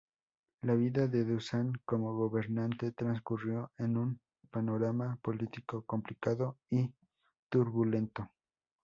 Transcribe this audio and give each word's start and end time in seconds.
La 0.63 0.73
vida 0.73 1.05
de 1.07 1.23
Dušan 1.23 1.73
como 1.85 2.15
gobernante 2.17 2.91
transcurrió 2.91 3.71
en 3.77 3.97
un 3.97 4.19
panorama 4.49 5.19
político 5.21 5.83
complicado 5.85 6.57
y 6.71 6.91
turbulento. 7.51 8.27